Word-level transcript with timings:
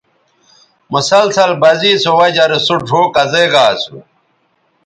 مسلسل 0.93 1.51
بزے 1.61 1.93
سو 2.03 2.11
وجہ 2.19 2.45
رے 2.49 2.59
سو 2.65 2.75
ڙھؤ 2.87 3.01
کزے 3.15 3.45
گا 3.51 3.63
اسو 3.73 3.97